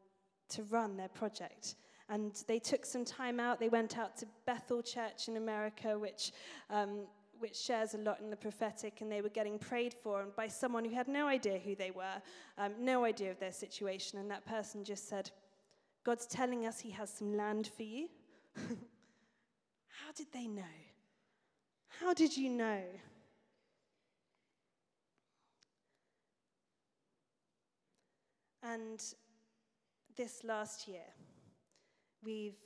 to 0.50 0.62
run 0.64 0.96
their 0.96 1.08
project. 1.08 1.76
And 2.08 2.32
they 2.46 2.58
took 2.58 2.86
some 2.86 3.04
time 3.04 3.38
out. 3.38 3.60
They 3.60 3.68
went 3.68 3.98
out 3.98 4.16
to 4.18 4.26
Bethel 4.46 4.82
Church 4.82 5.28
in 5.28 5.36
America, 5.36 5.98
which 5.98 6.32
um, 6.70 7.06
which 7.38 7.56
shares 7.56 7.94
a 7.94 7.98
lot 7.98 8.20
in 8.20 8.30
the 8.30 8.36
prophetic, 8.36 9.00
and 9.00 9.10
they 9.10 9.20
were 9.20 9.28
getting 9.28 9.58
prayed 9.58 9.94
for 9.94 10.22
and 10.22 10.34
by 10.34 10.48
someone 10.48 10.84
who 10.84 10.94
had 10.94 11.08
no 11.08 11.26
idea 11.26 11.58
who 11.58 11.74
they 11.74 11.90
were, 11.90 12.20
um, 12.58 12.72
no 12.78 13.04
idea 13.04 13.30
of 13.30 13.38
their 13.38 13.52
situation. 13.52 14.18
And 14.18 14.30
that 14.30 14.44
person 14.44 14.84
just 14.84 15.08
said, 15.08 15.30
God's 16.04 16.26
telling 16.26 16.66
us 16.66 16.80
He 16.80 16.90
has 16.90 17.10
some 17.10 17.36
land 17.36 17.70
for 17.76 17.82
you. 17.82 18.08
How 18.56 20.12
did 20.16 20.26
they 20.32 20.46
know? 20.46 20.62
How 22.00 22.14
did 22.14 22.36
you 22.36 22.50
know? 22.50 22.82
And 28.62 29.02
this 30.18 30.44
last 30.44 30.86
year, 30.86 31.06
we've 32.22 32.56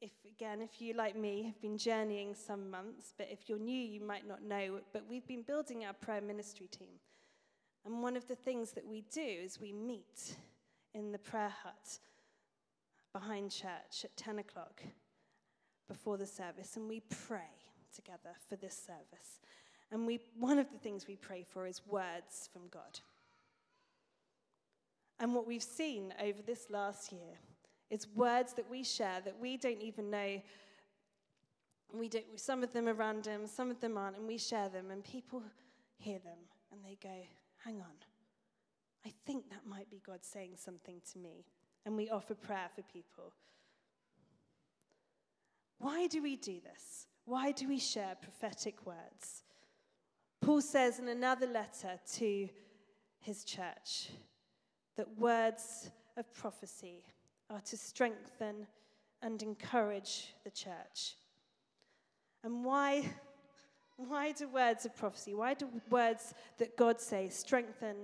if 0.00 0.12
again, 0.30 0.60
if 0.60 0.80
you 0.80 0.94
like 0.94 1.16
me 1.16 1.42
have 1.44 1.60
been 1.60 1.78
journeying 1.78 2.34
some 2.34 2.70
months, 2.70 3.14
but 3.16 3.28
if 3.30 3.48
you're 3.48 3.58
new, 3.58 3.80
you 3.80 4.00
might 4.00 4.28
not 4.28 4.42
know, 4.42 4.80
but 4.92 5.04
we've 5.08 5.26
been 5.26 5.42
building 5.42 5.84
our 5.84 5.92
prayer 5.92 6.20
ministry 6.20 6.68
team. 6.68 7.00
And 7.84 8.02
one 8.02 8.16
of 8.16 8.28
the 8.28 8.36
things 8.36 8.72
that 8.72 8.86
we 8.86 9.02
do 9.12 9.20
is 9.20 9.60
we 9.60 9.72
meet 9.72 10.36
in 10.94 11.10
the 11.10 11.18
prayer 11.18 11.52
hut 11.64 11.98
behind 13.12 13.50
church 13.50 14.04
at 14.04 14.16
10 14.16 14.38
o'clock 14.38 14.82
before 15.88 16.16
the 16.16 16.26
service, 16.26 16.76
and 16.76 16.88
we 16.88 17.00
pray 17.26 17.50
together 17.94 18.36
for 18.48 18.56
this 18.56 18.76
service. 18.76 19.40
And 19.90 20.06
we, 20.06 20.20
one 20.38 20.58
of 20.58 20.70
the 20.70 20.78
things 20.78 21.06
we 21.08 21.16
pray 21.16 21.44
for 21.48 21.66
is 21.66 21.80
words 21.88 22.48
from 22.52 22.68
God. 22.70 23.00
And 25.20 25.34
what 25.34 25.46
we've 25.46 25.62
seen 25.62 26.14
over 26.22 26.40
this 26.46 26.70
last 26.70 27.12
year 27.12 27.38
is 27.90 28.06
words 28.14 28.52
that 28.54 28.70
we 28.70 28.84
share 28.84 29.20
that 29.24 29.38
we 29.40 29.56
don't 29.56 29.80
even 29.80 30.10
know. 30.10 30.40
We 31.92 32.08
don't, 32.08 32.24
some 32.36 32.62
of 32.62 32.72
them 32.72 32.88
are 32.88 32.94
random, 32.94 33.46
some 33.46 33.70
of 33.70 33.80
them 33.80 33.96
aren't, 33.96 34.18
and 34.18 34.28
we 34.28 34.38
share 34.38 34.68
them, 34.68 34.90
and 34.90 35.02
people 35.02 35.42
hear 35.96 36.18
them 36.18 36.38
and 36.70 36.84
they 36.84 36.96
go, 37.02 37.14
Hang 37.64 37.76
on, 37.76 37.96
I 39.04 39.12
think 39.26 39.50
that 39.50 39.66
might 39.66 39.90
be 39.90 40.00
God 40.06 40.20
saying 40.22 40.52
something 40.56 41.00
to 41.12 41.18
me. 41.18 41.44
And 41.84 41.96
we 41.96 42.10
offer 42.10 42.34
prayer 42.34 42.68
for 42.74 42.82
people. 42.82 43.32
Why 45.78 46.06
do 46.06 46.22
we 46.22 46.36
do 46.36 46.60
this? 46.60 47.06
Why 47.24 47.52
do 47.52 47.68
we 47.68 47.78
share 47.78 48.16
prophetic 48.20 48.86
words? 48.86 49.44
Paul 50.40 50.60
says 50.60 50.98
in 50.98 51.08
another 51.08 51.46
letter 51.46 51.98
to 52.14 52.48
his 53.20 53.44
church 53.44 54.10
that 54.98 55.18
words 55.18 55.90
of 56.16 56.30
prophecy 56.34 57.04
are 57.48 57.60
to 57.60 57.76
strengthen 57.76 58.66
and 59.22 59.42
encourage 59.42 60.34
the 60.44 60.50
church. 60.50 61.14
And 62.42 62.64
why, 62.64 63.08
why 63.96 64.32
do 64.32 64.48
words 64.48 64.84
of 64.84 64.96
prophecy, 64.96 65.34
why 65.34 65.54
do 65.54 65.68
words 65.88 66.34
that 66.58 66.76
God 66.76 67.00
says 67.00 67.34
strengthen 67.34 67.96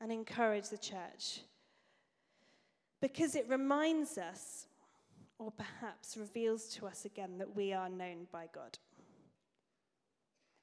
and 0.00 0.12
encourage 0.12 0.68
the 0.68 0.78
church? 0.78 1.40
Because 3.02 3.34
it 3.34 3.48
reminds 3.48 4.16
us, 4.16 4.66
or 5.40 5.50
perhaps 5.50 6.16
reveals 6.16 6.66
to 6.76 6.86
us 6.86 7.04
again, 7.04 7.38
that 7.38 7.56
we 7.56 7.72
are 7.72 7.88
known 7.88 8.28
by 8.30 8.46
God. 8.54 8.78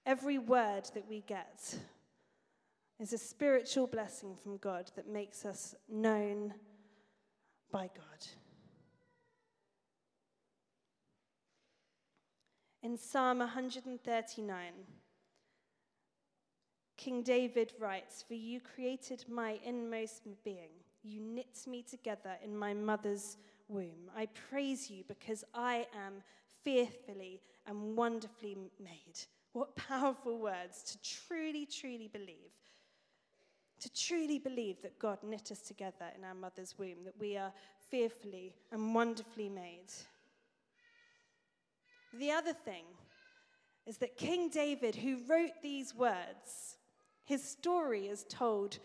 Every 0.05 0.38
word 0.38 0.89
that 0.93 1.10
we 1.10 1.22
get 1.27 1.77
is 3.00 3.13
a 3.13 3.18
spiritual 3.18 3.86
blessing 3.86 4.36
from 4.42 4.58
God 4.58 4.92
that 4.96 5.08
makes 5.08 5.46
us 5.46 5.75
known 5.88 6.54
by 7.72 7.89
God. 7.96 8.27
In 12.82 12.98
Psalm 12.98 13.39
139, 13.39 14.72
King 16.96 17.22
David 17.22 17.74
writes, 17.80 18.24
For 18.27 18.34
you 18.34 18.60
created 18.60 19.25
my 19.30 19.60
inmost 19.63 20.24
being. 20.44 20.72
You 21.04 21.22
knit 21.22 21.66
me 21.68 21.84
together 21.84 22.38
in 22.44 22.58
my 22.58 22.74
mother's 22.74 23.38
womb. 23.68 24.10
I 24.16 24.27
praise 24.50 24.89
you 24.89 25.04
because 25.08 25.44
I 25.54 25.86
am 25.94 26.24
fearfully 26.63 27.42
and 27.68 27.96
wonderfully 27.96 28.58
made. 28.84 29.20
What 29.54 29.75
powerful 29.75 30.39
words 30.39 30.82
to 30.84 30.98
truly, 31.01 31.66
truly 31.66 32.10
believe 32.12 32.58
to 33.79 33.93
truly 33.93 34.39
believe 34.39 34.81
that 34.81 35.00
God 35.00 35.19
knit 35.24 35.51
us 35.51 35.60
together 35.60 36.05
in 36.17 36.24
our 36.24 36.34
mother's 36.34 36.77
womb, 36.77 37.03
that 37.05 37.19
we 37.19 37.38
are 37.38 37.51
fearfully 37.89 38.55
and 38.72 38.93
wonderfully 38.93 39.50
made. 39.50 39.91
The 42.13 42.31
other 42.31 42.53
thing 42.53 42.86
is 43.86 43.98
that 43.98 44.17
King 44.17 44.50
David, 44.50 44.96
who 44.96 45.19
wrote 45.27 45.62
these 45.62 45.93
words, 45.93 46.77
his 47.24 47.43
story 47.43 48.07
is 48.07 48.25
told 48.27 48.79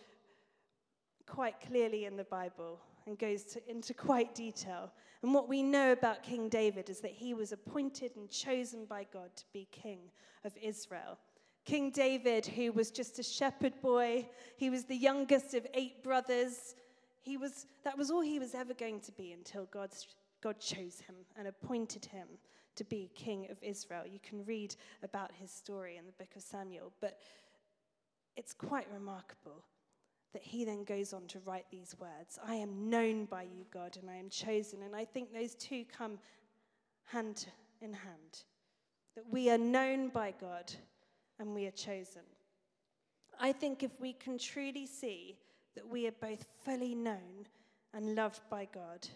quite 1.26 1.60
clearly 1.60 2.04
in 2.04 2.16
the 2.16 2.24
Bible 2.24 2.78
and 3.06 3.18
goes 3.18 3.44
to, 3.44 3.70
into 3.70 3.94
quite 3.94 4.34
detail. 4.34 4.90
And 5.22 5.32
what 5.32 5.48
we 5.48 5.62
know 5.62 5.92
about 5.92 6.22
King 6.22 6.48
David 6.48 6.90
is 6.90 7.00
that 7.00 7.12
he 7.12 7.34
was 7.34 7.52
appointed 7.52 8.12
and 8.16 8.28
chosen 8.28 8.84
by 8.84 9.06
God 9.12 9.30
to 9.36 9.44
be 9.52 9.68
king 9.70 10.00
of 10.44 10.52
Israel 10.60 11.18
King 11.64 11.90
David, 11.90 12.46
who 12.46 12.72
was 12.72 12.90
just 12.90 13.18
a 13.18 13.22
shepherd 13.22 13.80
boy, 13.80 14.28
he 14.56 14.68
was 14.68 14.84
the 14.84 14.96
youngest 14.96 15.54
of 15.54 15.66
eight 15.74 16.02
brothers. 16.02 16.74
He 17.20 17.36
was, 17.36 17.66
that 17.84 17.96
was 17.96 18.10
all 18.10 18.20
he 18.20 18.38
was 18.38 18.54
ever 18.54 18.74
going 18.74 19.00
to 19.00 19.12
be 19.12 19.32
until 19.32 19.66
God's, 19.66 20.08
God 20.42 20.58
chose 20.58 21.00
him 21.00 21.14
and 21.36 21.46
appointed 21.46 22.04
him 22.04 22.26
to 22.74 22.84
be 22.84 23.10
king 23.14 23.46
of 23.50 23.58
Israel. 23.62 24.04
You 24.06 24.18
can 24.20 24.44
read 24.44 24.74
about 25.02 25.30
his 25.32 25.50
story 25.50 25.96
in 25.98 26.06
the 26.06 26.12
book 26.12 26.34
of 26.34 26.42
Samuel, 26.42 26.92
but 27.00 27.18
it's 28.36 28.52
quite 28.52 28.86
remarkable 28.92 29.64
that 30.32 30.42
he 30.42 30.64
then 30.64 30.84
goes 30.84 31.12
on 31.12 31.26
to 31.28 31.38
write 31.40 31.66
these 31.70 31.94
words 31.98 32.38
I 32.44 32.54
am 32.56 32.88
known 32.88 33.26
by 33.26 33.42
you, 33.42 33.66
God, 33.72 33.98
and 34.00 34.10
I 34.10 34.16
am 34.16 34.30
chosen. 34.30 34.82
And 34.82 34.96
I 34.96 35.04
think 35.04 35.32
those 35.32 35.54
two 35.54 35.84
come 35.96 36.18
hand 37.04 37.46
in 37.80 37.92
hand 37.92 38.44
that 39.14 39.24
we 39.30 39.50
are 39.50 39.58
known 39.58 40.08
by 40.08 40.32
God 40.40 40.72
and 41.42 41.54
we 41.54 41.66
are 41.66 41.72
chosen. 41.72 42.22
I 43.38 43.52
think 43.52 43.82
if 43.82 44.00
we 44.00 44.12
can 44.12 44.38
truly 44.38 44.86
see 44.86 45.36
that 45.74 45.86
we 45.86 46.06
are 46.06 46.14
both 46.20 46.46
fully 46.64 46.94
known 46.94 47.48
and 47.92 48.14
loved 48.14 48.42
by 48.48 48.68
God, 48.72 49.08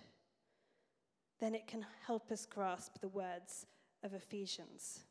then 1.38 1.54
it 1.54 1.68
can 1.68 1.86
help 2.04 2.32
us 2.32 2.44
grasp 2.44 3.00
the 3.00 3.08
words 3.08 3.66
of 4.02 4.12
Ephesians. 4.12 5.04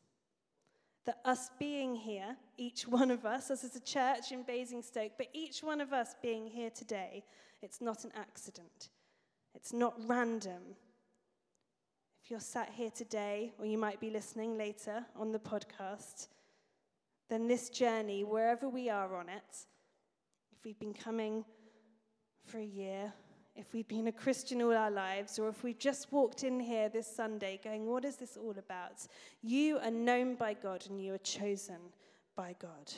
That 1.06 1.20
us 1.24 1.50
being 1.58 1.94
here, 1.94 2.36
each 2.58 2.86
one 2.86 3.10
of 3.10 3.24
us, 3.24 3.50
us 3.50 3.64
as 3.64 3.76
a 3.76 3.80
church 3.80 4.32
in 4.32 4.42
Basingstoke, 4.42 5.12
but 5.16 5.28
each 5.32 5.62
one 5.62 5.80
of 5.80 5.94
us 5.94 6.14
being 6.20 6.46
here 6.46 6.70
today, 6.70 7.24
it's 7.62 7.80
not 7.80 8.04
an 8.04 8.12
accident. 8.14 8.90
It's 9.54 9.72
not 9.72 9.94
random. 10.06 10.76
If 12.22 12.30
you're 12.30 12.40
sat 12.40 12.70
here 12.74 12.90
today, 12.90 13.54
or 13.58 13.64
you 13.64 13.78
might 13.78 14.00
be 14.00 14.10
listening 14.10 14.58
later 14.58 15.06
on 15.18 15.32
the 15.32 15.38
podcast, 15.38 16.26
then 17.28 17.48
this 17.48 17.68
journey, 17.68 18.24
wherever 18.24 18.68
we 18.68 18.88
are 18.88 19.16
on 19.16 19.28
it, 19.28 19.66
if 20.52 20.64
we've 20.64 20.78
been 20.78 20.94
coming 20.94 21.44
for 22.44 22.58
a 22.58 22.64
year, 22.64 23.12
if 23.56 23.72
we've 23.72 23.88
been 23.88 24.08
a 24.08 24.12
Christian 24.12 24.60
all 24.62 24.76
our 24.76 24.90
lives, 24.90 25.38
or 25.38 25.48
if 25.48 25.64
we've 25.64 25.78
just 25.78 26.12
walked 26.12 26.44
in 26.44 26.60
here 26.60 26.88
this 26.88 27.06
Sunday 27.06 27.58
going, 27.62 27.86
What 27.86 28.04
is 28.04 28.16
this 28.16 28.36
all 28.36 28.54
about? 28.58 29.06
You 29.42 29.78
are 29.78 29.90
known 29.90 30.34
by 30.34 30.54
God 30.54 30.84
and 30.88 31.02
you 31.02 31.14
are 31.14 31.18
chosen 31.18 31.78
by 32.36 32.54
God. 32.60 32.92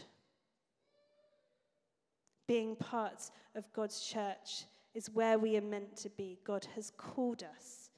Being 2.46 2.76
part 2.76 3.30
of 3.54 3.72
God's 3.72 4.00
church 4.00 4.64
is 4.94 5.10
where 5.10 5.38
we 5.38 5.56
are 5.56 5.62
meant 5.62 5.96
to 5.98 6.10
be. 6.10 6.38
God 6.44 6.66
has 6.74 6.90
called 6.96 7.42
us, 7.42 7.90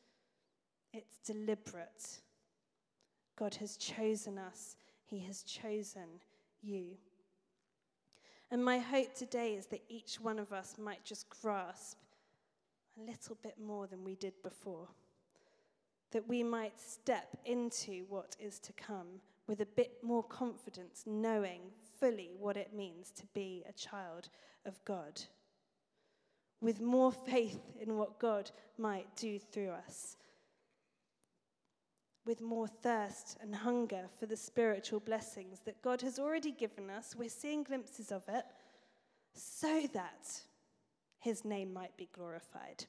it's 0.93 1.19
deliberate. 1.25 2.21
God 3.39 3.55
has 3.55 3.79
chosen 3.79 4.37
us, 4.37 4.77
He 5.11 5.19
has 5.21 5.43
chosen 5.43 6.23
you. 6.63 6.97
And 8.53 8.65
my 8.65 8.79
hope 8.79 9.13
today 9.15 9.55
is 9.55 9.67
that 9.67 9.83
each 9.89 10.21
one 10.21 10.39
of 10.39 10.53
us 10.53 10.77
might 10.79 11.05
just 11.05 11.29
grasp 11.29 11.99
a 12.97 13.11
little 13.11 13.37
bit 13.43 13.57
more 13.61 13.89
than 13.89 14.05
we 14.05 14.15
did 14.15 14.35
before. 14.45 14.87
That 16.13 16.29
we 16.29 16.45
might 16.45 16.81
step 16.81 17.37
into 17.45 18.05
what 18.09 18.37
is 18.39 18.61
to 18.61 18.73
come 18.73 19.21
with 19.49 19.61
a 19.61 19.67
bit 19.67 19.99
more 20.03 20.23
confidence, 20.23 21.03
knowing 21.07 21.61
fully 21.99 22.31
what 22.39 22.57
it 22.57 22.73
means 22.73 23.11
to 23.13 23.27
be 23.35 23.65
a 23.69 23.73
child 23.73 24.29
of 24.65 24.85
God. 24.85 25.21
With 26.61 26.81
more 26.81 27.11
faith 27.11 27.61
in 27.81 27.97
what 27.97 28.21
God 28.21 28.53
might 28.79 29.17
do 29.17 29.41
through 29.41 29.71
us. 29.71 30.17
With 32.27 32.41
more 32.41 32.69
thirst 32.69 33.39
and 33.41 33.55
hunger 33.55 34.05
for 34.19 34.27
the 34.27 34.37
spiritual 34.37 35.01
blessings 35.01 35.61
that 35.65 35.83
God 35.83 36.03
has 36.03 36.19
already 36.19 36.53
given 36.53 36.91
us. 36.91 37.17
We're 37.17 37.29
seeing 37.29 37.63
glimpses 37.63 38.13
of 38.13 38.23
it 38.29 38.45
so 39.35 39.83
that 39.95 40.43
his 41.19 41.45
name 41.45 41.73
might 41.73 41.97
be 41.97 42.09
glorified 42.13 42.85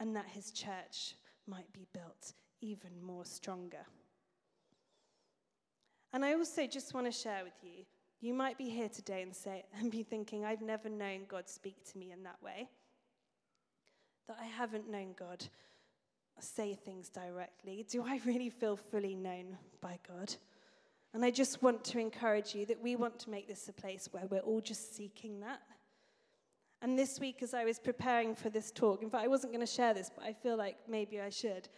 and 0.00 0.14
that 0.16 0.26
his 0.26 0.50
church 0.50 1.14
might 1.46 1.72
be 1.72 1.86
built 1.92 2.32
even 2.60 2.90
more 3.02 3.24
stronger. 3.24 3.86
And 6.12 6.24
I 6.24 6.34
also 6.34 6.66
just 6.66 6.94
want 6.94 7.06
to 7.06 7.12
share 7.12 7.44
with 7.44 7.62
you 7.62 7.84
you 8.20 8.32
might 8.32 8.56
be 8.56 8.68
here 8.70 8.88
today 8.88 9.22
and 9.22 9.34
say 9.34 9.64
and 9.78 9.90
be 9.90 10.02
thinking 10.02 10.44
I've 10.44 10.62
never 10.62 10.88
known 10.88 11.22
God 11.28 11.48
speak 11.48 11.84
to 11.92 11.98
me 11.98 12.12
in 12.12 12.22
that 12.24 12.42
way. 12.42 12.68
That 14.28 14.38
I 14.40 14.46
haven't 14.46 14.90
known 14.90 15.14
God 15.18 15.44
say 16.40 16.74
things 16.74 17.08
directly. 17.08 17.84
Do 17.88 18.04
I 18.06 18.20
really 18.24 18.50
feel 18.50 18.76
fully 18.76 19.14
known 19.14 19.56
by 19.80 19.98
God? 20.06 20.34
And 21.14 21.24
I 21.24 21.30
just 21.30 21.62
want 21.62 21.82
to 21.84 21.98
encourage 21.98 22.54
you 22.54 22.66
that 22.66 22.82
we 22.82 22.96
want 22.96 23.18
to 23.20 23.30
make 23.30 23.48
this 23.48 23.68
a 23.68 23.72
place 23.72 24.08
where 24.12 24.26
we're 24.26 24.40
all 24.40 24.60
just 24.60 24.94
seeking 24.94 25.40
that 25.40 25.60
and 26.82 26.98
this 26.98 27.18
week, 27.18 27.42
as 27.42 27.54
I 27.54 27.64
was 27.64 27.78
preparing 27.78 28.34
for 28.34 28.50
this 28.50 28.70
talk, 28.70 29.02
in 29.02 29.10
fact, 29.10 29.24
I 29.24 29.28
wasn't 29.28 29.52
going 29.52 29.64
to 29.66 29.72
share 29.72 29.94
this, 29.94 30.10
but 30.14 30.24
I 30.24 30.32
feel 30.32 30.56
like 30.56 30.76
maybe 30.88 31.20
I 31.20 31.30
should. 31.30 31.68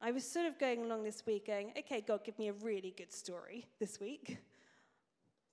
I 0.00 0.10
was 0.12 0.24
sort 0.24 0.46
of 0.46 0.58
going 0.58 0.84
along 0.84 1.02
this 1.02 1.24
week 1.26 1.46
going, 1.46 1.72
okay, 1.78 2.02
God, 2.06 2.24
give 2.24 2.38
me 2.38 2.48
a 2.48 2.52
really 2.52 2.94
good 2.96 3.12
story 3.12 3.66
this 3.80 4.00
week. 4.00 4.38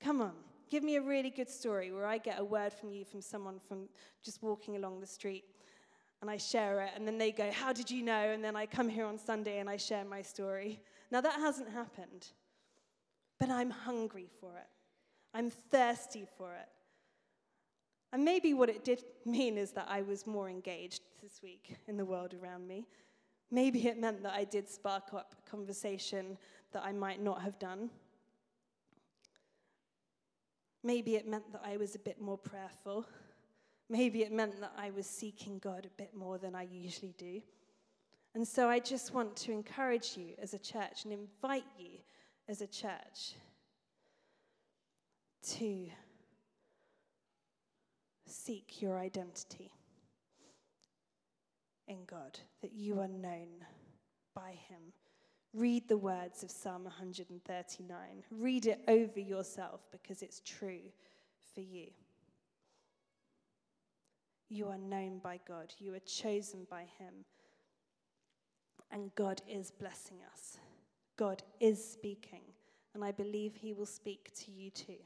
Come 0.02 0.22
on, 0.22 0.34
give 0.70 0.84
me 0.84 0.98
a 0.98 1.02
really 1.02 1.30
good 1.30 1.50
story 1.50 1.92
where 1.92 2.06
I 2.06 2.18
get 2.18 2.40
a 2.40 2.44
word 2.44 2.74
from 2.74 2.92
you 2.92 3.06
from 3.06 3.22
someone 3.22 3.60
from 3.68 3.88
just 4.24 4.44
walking 4.44 4.76
along 4.76 5.00
the 5.00 5.08
street 5.08 5.46
and 6.22 6.30
I 6.30 6.38
share 6.38 6.82
it, 6.82 6.92
and 6.96 7.08
then 7.08 7.18
they 7.18 7.32
go, 7.32 7.52
How 7.52 7.74
did 7.74 7.90
you 7.90 8.04
know? 8.04 8.30
And 8.32 8.44
then 8.44 8.56
I 8.56 8.66
come 8.66 8.88
here 8.88 9.06
on 9.06 9.18
Sunday 9.18 9.60
and 9.60 9.70
I 9.70 9.78
share 9.78 10.06
my 10.06 10.22
story. 10.22 10.80
Now, 11.12 11.20
that 11.22 11.40
hasn't 11.40 11.70
happened, 11.70 12.28
but 13.40 13.50
I'm 13.50 13.72
hungry 13.72 14.30
for 14.40 14.56
it, 14.58 14.68
I'm 15.34 15.50
thirsty 15.50 16.26
for 16.38 16.54
it. 16.54 16.70
And 18.14 18.26
maybe 18.26 18.54
what 18.54 18.70
it 18.70 18.84
did 18.84 19.04
mean 19.26 19.58
is 19.58 19.72
that 19.72 19.88
I 19.90 20.02
was 20.02 20.28
more 20.28 20.50
engaged 20.50 21.02
this 21.24 21.42
week 21.42 21.78
in 21.88 21.96
the 21.96 22.06
world 22.06 22.34
around 22.34 22.68
me. 22.68 22.86
Maybe 23.50 23.88
it 23.88 24.00
meant 24.00 24.22
that 24.24 24.34
I 24.34 24.44
did 24.44 24.70
spark 24.70 25.14
up 25.14 25.36
a 25.38 25.50
conversation 25.50 26.38
that 26.74 26.84
I 26.84 26.92
might 26.92 27.22
not 27.22 27.42
have 27.42 27.58
done. 27.58 27.90
Maybe 30.84 31.16
it 31.16 31.28
meant 31.28 31.52
that 31.52 31.62
I 31.64 31.78
was 31.78 31.96
a 31.96 32.00
bit 32.00 32.20
more 32.20 32.38
prayerful. 32.38 33.06
Maybe 33.92 34.22
it 34.22 34.32
meant 34.32 34.58
that 34.62 34.72
I 34.78 34.90
was 34.92 35.06
seeking 35.06 35.60
God 35.60 35.86
a 35.86 36.02
bit 36.02 36.16
more 36.16 36.38
than 36.38 36.56
I 36.56 36.64
usually 36.72 37.14
do. 37.18 37.42
And 38.34 38.48
so 38.48 38.70
I 38.70 38.80
just 38.80 39.14
want 39.14 39.36
to 39.36 39.52
encourage 39.52 40.16
you 40.16 40.30
as 40.42 40.54
a 40.54 40.60
church 40.60 41.04
and 41.04 41.12
invite 41.12 41.66
you 41.78 41.98
as 42.48 42.62
a 42.62 42.68
church 42.68 43.36
to 45.58 45.88
seek 48.26 48.82
your 48.82 48.98
identity 48.98 49.74
in 51.90 52.06
God, 52.08 52.40
that 52.62 52.72
you 52.72 52.98
are 53.02 53.10
known 53.10 53.50
by 54.34 54.52
Him. 54.70 54.94
Read 55.54 55.90
the 55.90 55.98
words 55.98 56.44
of 56.44 56.50
Psalm 56.50 56.86
139. 56.86 57.98
Read 58.32 58.68
it 58.68 58.80
over 58.88 59.20
yourself 59.20 59.82
because 59.92 60.22
it's 60.22 60.40
true 60.46 60.80
for 61.54 61.60
you. 61.60 61.88
You 64.52 64.68
are 64.68 64.78
known 64.78 65.20
by 65.20 65.40
God, 65.48 65.74
you 65.80 65.94
are 65.94 66.00
chosen 66.00 66.68
by 66.70 66.82
Him, 67.00 67.24
and 68.92 69.16
God 69.16 69.42
is 69.48 69.72
blessing 69.72 70.18
us. 70.34 70.58
God 71.16 71.42
is 71.62 71.82
speaking, 71.82 72.42
and 72.94 73.02
I 73.02 73.14
believe 73.14 73.56
He 73.56 73.72
will 73.72 73.86
speak 73.86 74.30
to 74.44 74.52
you 74.52 74.70
too. 74.70 75.00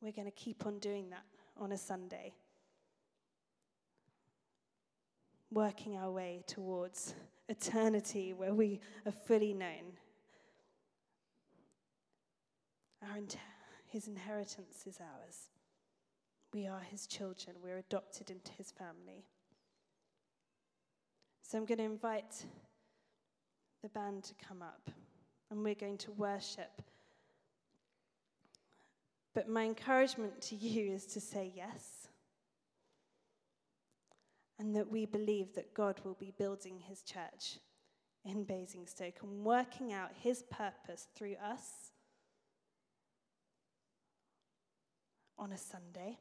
We're 0.00 0.12
going 0.12 0.28
to 0.28 0.30
keep 0.30 0.64
on 0.64 0.78
doing 0.78 1.10
that 1.10 1.24
on 1.58 1.72
a 1.72 1.76
Sunday, 1.76 2.32
working 5.52 5.98
our 5.98 6.10
way 6.10 6.42
towards 6.46 7.14
eternity 7.50 8.32
where 8.32 8.54
we 8.54 8.80
are 9.04 9.12
fully 9.12 9.52
known. 9.52 9.92
Our 13.02 13.18
his 13.88 14.08
inheritance 14.08 14.86
is 14.86 14.98
ours. 15.00 15.48
We 16.52 16.66
are 16.66 16.80
his 16.80 17.06
children. 17.06 17.56
We're 17.62 17.78
adopted 17.78 18.30
into 18.30 18.52
his 18.52 18.70
family. 18.70 19.24
So 21.42 21.58
I'm 21.58 21.66
going 21.66 21.78
to 21.78 21.84
invite 21.84 22.44
the 23.82 23.88
band 23.88 24.24
to 24.24 24.34
come 24.46 24.62
up 24.62 24.90
and 25.50 25.62
we're 25.62 25.74
going 25.74 25.98
to 25.98 26.12
worship. 26.12 26.82
But 29.34 29.48
my 29.48 29.64
encouragement 29.64 30.40
to 30.42 30.56
you 30.56 30.92
is 30.92 31.06
to 31.06 31.20
say 31.20 31.52
yes. 31.54 32.08
And 34.58 34.74
that 34.74 34.90
we 34.90 35.06
believe 35.06 35.54
that 35.54 35.74
God 35.74 36.00
will 36.04 36.16
be 36.18 36.32
building 36.36 36.80
his 36.80 37.02
church 37.02 37.58
in 38.24 38.44
Basingstoke 38.44 39.20
and 39.22 39.44
working 39.44 39.92
out 39.92 40.10
his 40.20 40.42
purpose 40.50 41.08
through 41.14 41.36
us 41.42 41.92
on 45.38 45.52
a 45.52 45.58
Sunday 45.58 46.18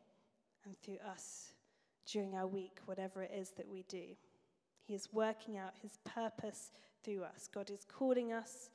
and 0.68 0.78
through 0.82 1.00
us 1.10 1.54
during 2.06 2.36
our 2.36 2.48
week, 2.48 2.80
whatever 2.86 3.24
it 3.24 3.32
is 3.34 3.52
that 3.52 3.68
we 3.68 3.84
do. 3.90 4.16
He 4.86 4.94
is 4.94 5.10
working 5.12 5.58
out 5.58 5.74
his 5.82 5.98
purpose 6.06 6.72
through 7.04 7.24
us. 7.24 7.50
God 7.52 7.70
is 7.70 7.86
calling 7.86 8.32
us 8.32 8.70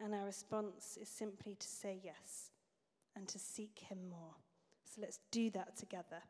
and 0.00 0.14
our 0.14 0.24
response 0.24 0.96
is 1.00 1.08
simply 1.08 1.56
to 1.58 1.66
say 1.66 1.98
yes 2.02 2.50
and 3.16 3.26
to 3.28 3.38
seek 3.38 3.78
Him 3.88 3.98
more. 4.08 4.34
So 4.84 5.00
let's 5.00 5.18
do 5.30 5.50
that 5.50 5.76
together. 5.76 6.22